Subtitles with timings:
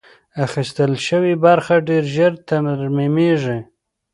[0.45, 3.59] اخیستل شوې برخه ډېر ژر ترمیمېږي.